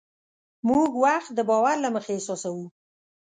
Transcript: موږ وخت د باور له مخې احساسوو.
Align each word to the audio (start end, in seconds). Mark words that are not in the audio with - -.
موږ 0.67 0.91
وخت 1.03 1.29
د 1.35 1.39
باور 1.49 1.75
له 1.83 1.89
مخې 1.95 2.11
احساسوو. 2.15 2.65